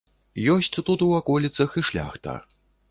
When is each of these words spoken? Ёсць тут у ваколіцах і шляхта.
Ёсць 0.53 0.71
тут 0.79 1.05
у 1.09 1.11
ваколіцах 1.13 1.79
і 1.81 1.89
шляхта. 1.93 2.39